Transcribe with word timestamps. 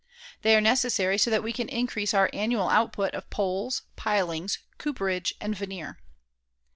They 0.41 0.55
are 0.55 0.61
necessary 0.61 1.19
so 1.19 1.29
that 1.29 1.43
we 1.43 1.53
can 1.53 1.69
increase 1.69 2.11
our 2.15 2.31
annual 2.33 2.69
output 2.69 3.13
of 3.13 3.29
poles, 3.29 3.83
pilings, 3.95 4.57
cooperage 4.79 5.35
and 5.39 5.55
veneer. 5.55 5.99